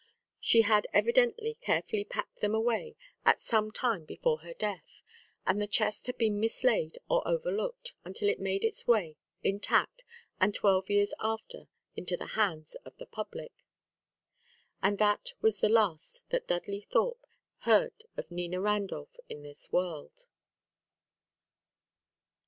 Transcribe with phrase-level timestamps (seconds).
[0.39, 5.03] She had evidently carefully packed them away at some time before her death;
[5.45, 10.03] and the chest had been mislaid or overlooked, until it made its way, intact,
[10.39, 13.51] and twelve years after, into the hands of the public.
[14.81, 17.27] And that was the last that Dudley Thorpe
[17.59, 20.25] heard of Nina Randolph in this world.